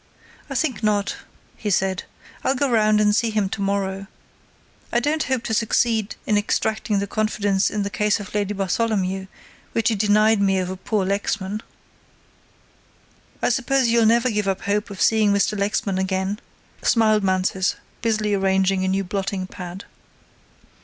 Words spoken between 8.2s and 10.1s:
Lady Bartholomew, which he